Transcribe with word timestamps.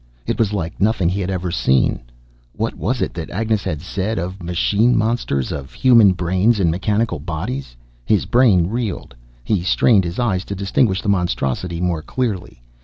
It 0.25 0.39
was 0.39 0.51
like 0.51 0.81
nothing 0.81 1.09
he 1.09 1.21
had 1.21 1.29
ever 1.29 1.51
seen. 1.51 1.99
What 2.53 2.73
was 2.73 3.03
it 3.03 3.13
that 3.13 3.29
Agnes 3.29 3.63
had 3.63 3.83
said, 3.83 4.17
of 4.17 4.41
machine 4.41 4.97
monsters, 4.97 5.51
of 5.51 5.73
human 5.73 6.13
brains 6.13 6.59
in 6.59 6.71
mechanical 6.71 7.19
bodies? 7.19 7.75
His 8.03 8.25
brain 8.25 8.65
reeled. 8.65 9.13
He 9.43 9.61
strained 9.61 10.05
his 10.05 10.17
eyes 10.17 10.43
to 10.45 10.55
distinguish 10.55 11.03
the 11.03 11.09
monstrosity 11.09 11.79
more 11.79 12.01
clearly. 12.01 12.63